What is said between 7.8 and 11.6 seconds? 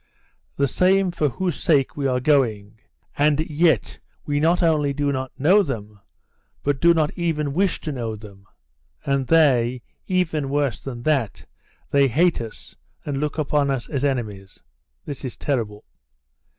to know them. And they, even worse than that,